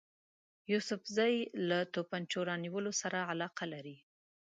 یوسفزي 0.71 1.35
له 1.67 1.79
توپنچو 1.93 2.39
رانیولو 2.49 2.91
سره 3.01 3.19
علاقه 3.31 3.65
لري. 3.73 3.97